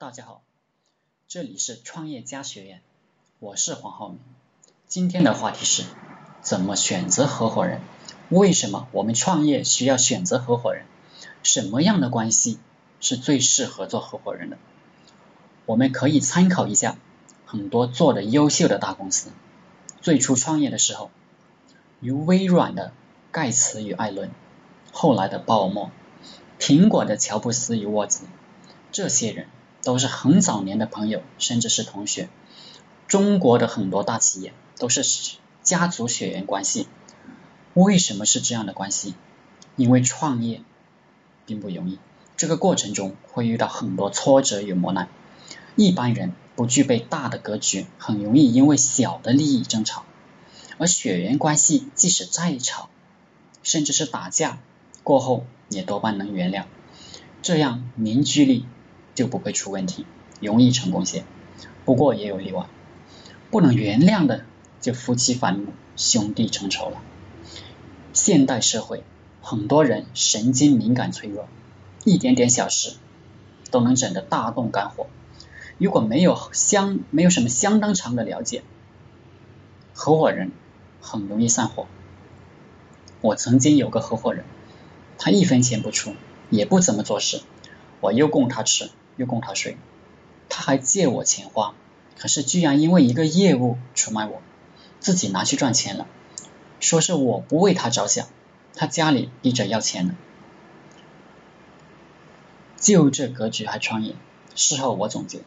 [0.00, 0.42] 大家好，
[1.26, 2.80] 这里是创业家学院，
[3.40, 4.20] 我是黄浩明。
[4.86, 5.82] 今天的话题是
[6.40, 7.80] 怎么选择合伙人？
[8.28, 10.84] 为什么我们创业需要选择合伙人？
[11.42, 12.60] 什么样的关系
[13.00, 14.58] 是最适合做合伙人的？
[15.66, 16.96] 我们可以参考一下
[17.44, 19.32] 很多做的优秀的大公司，
[20.00, 21.10] 最初创业的时候，
[21.98, 22.92] 如微软的
[23.32, 24.30] 盖茨与艾伦，
[24.92, 25.90] 后来的鲍尔默，
[26.60, 28.26] 苹果的乔布斯与沃兹，
[28.92, 29.48] 这些人。
[29.82, 32.28] 都是很早年的朋友，甚至是同学。
[33.06, 35.02] 中国的很多大企业都是
[35.62, 36.86] 家族血缘关系。
[37.74, 39.14] 为什么是这样的关系？
[39.76, 40.62] 因为创业
[41.46, 41.98] 并不容易，
[42.36, 45.08] 这个过程中会遇到很多挫折与磨难。
[45.76, 50.04] 一般人不具备大的格局，很容易因为小的利益争吵。
[50.76, 52.88] 而血缘关系即使再吵，
[53.62, 54.58] 甚至是打架
[55.02, 56.64] 过后，也多半能原谅。
[57.42, 58.66] 这样凝聚力。
[59.18, 60.06] 就不会出问题，
[60.40, 61.24] 容易成功些。
[61.84, 62.66] 不过也有例外，
[63.50, 64.44] 不能原谅的
[64.80, 67.02] 就夫妻反目，兄弟成仇了。
[68.12, 69.02] 现代社会
[69.42, 71.48] 很多人神经敏感脆弱，
[72.04, 72.94] 一点点小事
[73.72, 75.08] 都能整得大动肝火。
[75.78, 78.62] 如果没有相没有什么相当长的了解，
[79.94, 80.52] 合伙人
[81.00, 81.88] 很容易散伙。
[83.20, 84.44] 我曾经有个合伙人，
[85.18, 86.14] 他一分钱不出，
[86.50, 87.42] 也不怎么做事，
[88.00, 88.90] 我又供他吃。
[89.18, 89.76] 又供他睡，
[90.48, 91.74] 他还借我钱花，
[92.16, 94.40] 可是居然因为一个业务出卖我，
[95.00, 96.06] 自己拿去赚钱了，
[96.80, 98.26] 说是我不为他着想，
[98.74, 100.16] 他家里逼着要钱呢，
[102.76, 104.14] 就这格局还创业。
[104.54, 105.40] 事后我总结，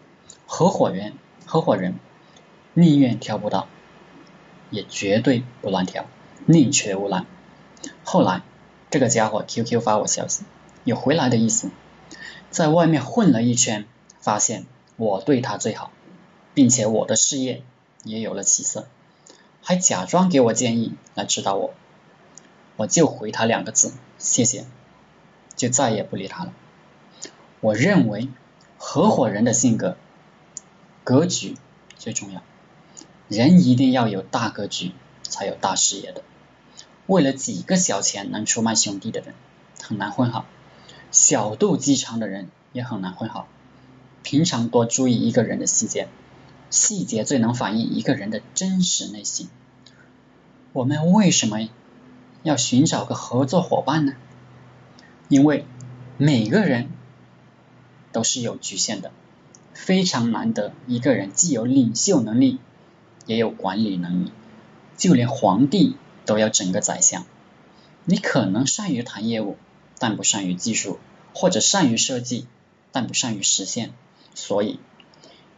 [0.45, 1.13] 合伙人
[1.45, 1.95] 合伙人
[2.73, 3.67] 宁愿挑不到，
[4.69, 6.05] 也绝对不乱挑，
[6.45, 7.25] 宁缺毋滥。
[8.03, 8.41] 后来
[8.89, 10.43] 这个家伙 QQ 发我消息，
[10.83, 11.71] 有回来的意思。
[12.51, 13.85] 在外面混了一圈，
[14.19, 14.65] 发现
[14.97, 15.91] 我对他最好，
[16.53, 17.63] 并且我的事业
[18.03, 18.87] 也有了起色，
[19.61, 21.73] 还假装给我建议来指导我，
[22.75, 24.65] 我就回他两个字，谢谢，
[25.55, 26.53] 就再也不理他了。
[27.61, 28.27] 我认为
[28.77, 29.95] 合伙人的性格
[31.05, 31.55] 格局
[31.97, 32.43] 最重要，
[33.29, 34.91] 人一定要有大格局，
[35.23, 36.21] 才有大事业的。
[37.07, 39.33] 为了几个小钱能出卖兄弟的人，
[39.81, 40.45] 很难混好。
[41.11, 43.47] 小肚鸡肠的人也很难混好。
[44.23, 46.07] 平常多注意一个人的细节，
[46.69, 49.49] 细节最能反映一个人的真实内心。
[50.73, 51.67] 我们为什么
[52.43, 54.13] 要寻找个合作伙伴呢？
[55.27, 55.65] 因为
[56.17, 56.89] 每个人
[58.11, 59.11] 都是有局限的，
[59.73, 62.59] 非常难得一个人既有领袖能力，
[63.25, 64.31] 也有管理能力。
[64.97, 67.25] 就连皇帝都要整个宰相。
[68.05, 69.57] 你可能善于谈业务。
[70.01, 70.97] 但不善于技术，
[71.35, 72.47] 或者善于设计，
[72.91, 73.93] 但不善于实现，
[74.33, 74.79] 所以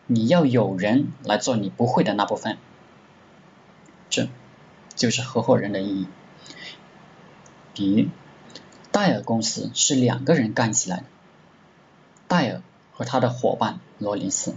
[0.06, 2.58] 你要有人来做你不会的那部分，
[4.10, 4.28] 这
[4.98, 6.08] 就是合伙人的意义。
[7.74, 8.10] 比如
[8.92, 11.06] 戴尔公司是两个人干起来的，
[12.28, 12.62] 戴尔
[12.92, 14.56] 和他的伙伴罗林斯；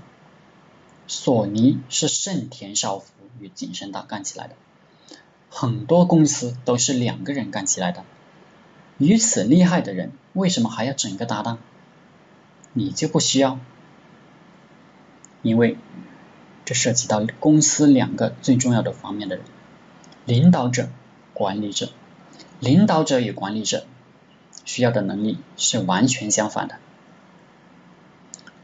[1.07, 4.57] 索尼是盛田昭夫与井深大干起来的，
[5.49, 8.05] 很多公司都是两个人干起来的。
[8.99, 11.59] 如此厉害的人，为什么还要整个搭档？
[12.73, 13.59] 你就不需要，
[15.43, 15.77] 因为
[16.65, 19.45] 这涉及到公司两个最重要的方面的人：
[20.25, 20.89] 领导者、
[21.35, 21.91] 管理者。
[22.59, 23.87] 领导者与管理者
[24.65, 26.77] 需要的能力是完全相反的。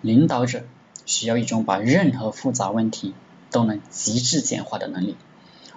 [0.01, 0.65] 领导者
[1.05, 3.15] 需要一种把任何复杂问题
[3.51, 5.17] 都能极致简化的能力，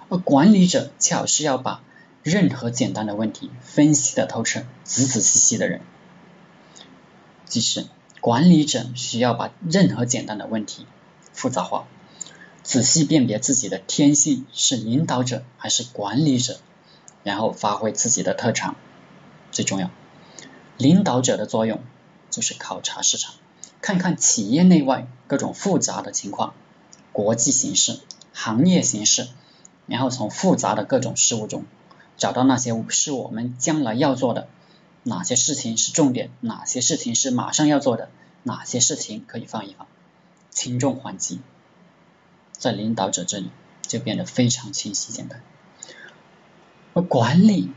[0.08, 1.82] 而管理者恰好是要把
[2.26, 5.80] 任何简单的问题分析的透彻、仔仔细细的人，
[7.44, 7.86] 即是
[8.20, 10.86] 管理者需要把任何简单的问题
[11.32, 11.86] 复杂化，
[12.64, 16.58] 仔细辨别自己的天性是领导者还是管理者，
[17.22, 18.74] 然后发挥自己的特长。
[19.52, 19.92] 最重要，
[20.76, 21.80] 领导者的作用
[22.28, 23.34] 就是考察市场，
[23.80, 26.54] 看看企业内外各种复杂的情况、
[27.12, 28.00] 国际形势、
[28.32, 29.28] 行业形势，
[29.86, 31.64] 然后从复杂的各种事物中。
[32.16, 34.48] 找到那些是我们将来要做的，
[35.02, 38.08] 哪些事情是重点，哪些事情是马上要做的，
[38.42, 39.86] 哪些事情可以放一放，
[40.50, 41.40] 轻重缓急，
[42.52, 43.50] 在领导者这里
[43.82, 45.42] 就变得非常清晰简单。
[46.94, 47.70] 而管理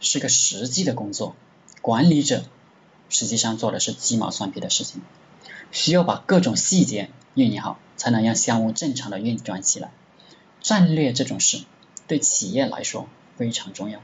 [0.00, 1.36] 是个实际的工作，
[1.80, 2.44] 管理者
[3.08, 5.00] 实际上做的是鸡毛蒜皮的事情，
[5.70, 9.92] 需要把各种细节运营好，才能让项目正常的运转起来。
[10.60, 11.62] 战略这种事，
[12.08, 13.08] 对企业来说。
[13.38, 14.00] 非常重要，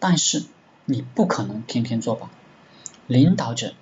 [0.00, 0.44] 但是
[0.84, 2.30] 你不可能天天做吧？
[3.06, 3.74] 领导者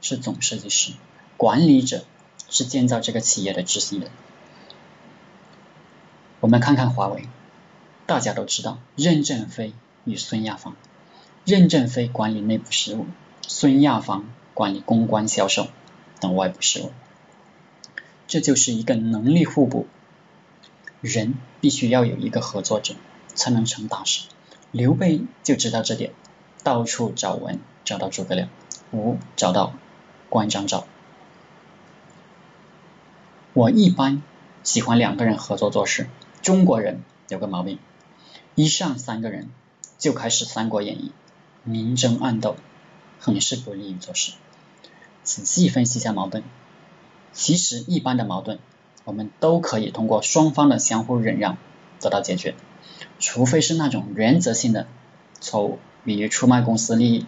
[0.00, 0.94] 是总设计师，
[1.36, 2.06] 管理者
[2.48, 4.10] 是建造这个企业的执行人。
[6.40, 7.28] 我们看看华为，
[8.06, 9.74] 大家都知道任正非
[10.04, 10.74] 与孙亚芳，
[11.44, 13.06] 任正非管理内部事务，
[13.46, 15.68] 孙亚芳管理公关、销售
[16.20, 16.90] 等外部事务，
[18.26, 19.86] 这就是一个能力互补。
[21.00, 22.94] 人必须要有一个合作者，
[23.34, 24.28] 才能成大事。
[24.70, 26.12] 刘备就知道这点，
[26.62, 28.48] 到处找文，找到诸葛亮；
[28.92, 29.74] 吴找到
[30.28, 30.86] 关张赵。
[33.52, 34.22] 我一般
[34.62, 36.08] 喜欢两个人合作做事。
[36.40, 37.78] 中国人有个毛病，
[38.54, 39.50] 一上三个人
[39.98, 41.08] 就开始《三国演义》，
[41.70, 42.56] 明争暗斗，
[43.20, 44.32] 很是不利于做事。
[45.22, 46.42] 仔细分析一下矛盾，
[47.32, 48.58] 其实一般的矛盾，
[49.04, 51.58] 我们都可以通过双方的相互忍让
[52.00, 52.56] 得到解决，
[53.18, 54.86] 除非是那种原则性的
[55.40, 57.26] 错误，比如出卖公司利益。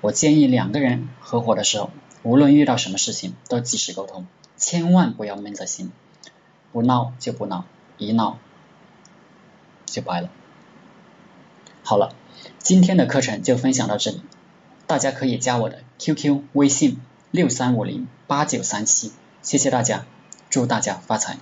[0.00, 1.90] 我建议两个人合伙的时候，
[2.22, 4.26] 无论遇到什么事情都及时沟通，
[4.56, 5.92] 千万不要闷在心，
[6.72, 7.64] 不闹就不闹。
[7.96, 8.38] 一闹
[9.86, 10.28] 就掰了。
[11.84, 12.12] 好了，
[12.58, 14.20] 今天的课程就分享到这里，
[14.88, 17.00] 大家可以加我的 QQ 微信
[17.30, 19.12] 六三五零八九三七，
[19.42, 20.06] 谢谢大家，
[20.50, 21.38] 祝大家发财。